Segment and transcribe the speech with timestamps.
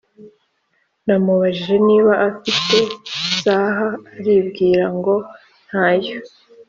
[1.05, 2.77] namubajije niba afite
[3.33, 5.13] isaha arimbwira ngo
[5.67, 6.17] ntayo